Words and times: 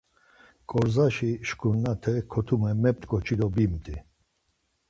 Ǩorzaşi 0.69 1.31
şkurnate 1.47 2.15
kotume 2.31 2.71
mep̌t̆ǩoçi 2.81 3.35
do 3.39 3.47
bimt̆i. 3.55 3.95